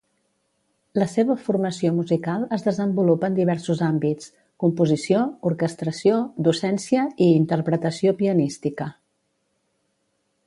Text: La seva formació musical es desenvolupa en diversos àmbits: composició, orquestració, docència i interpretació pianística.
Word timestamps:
La 0.99 1.07
seva 1.09 1.33
formació 1.47 1.89
musical 1.97 2.45
es 2.57 2.63
desenvolupa 2.67 3.29
en 3.31 3.35
diversos 3.39 3.83
àmbits: 3.87 4.31
composició, 4.65 5.21
orquestració, 5.51 6.17
docència 6.49 7.03
i 7.27 7.31
interpretació 7.41 8.15
pianística. 8.23 8.89